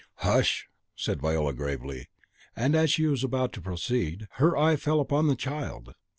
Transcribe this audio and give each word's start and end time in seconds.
"Hush!" 0.25 0.67
said 0.95 1.21
Viola, 1.21 1.53
gravely. 1.53 2.07
And 2.55 2.73
as 2.73 2.89
she 2.89 3.05
was 3.05 3.23
about 3.23 3.53
to 3.53 3.61
proceed, 3.61 4.27
her 4.37 4.57
eye 4.57 4.75
fell 4.75 4.99
upon 4.99 5.27
the 5.27 5.35
child. 5.35 5.93